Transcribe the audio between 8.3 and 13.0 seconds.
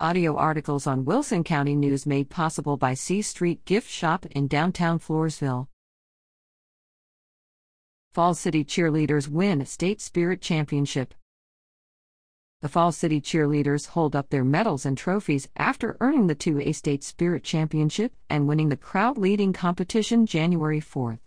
City Cheerleaders win State Spirit Championship. The Falls